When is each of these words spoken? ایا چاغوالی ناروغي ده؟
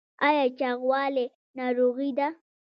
ایا 0.27 0.45
چاغوالی 0.59 1.25
ناروغي 1.57 2.11
ده؟ 2.17 2.27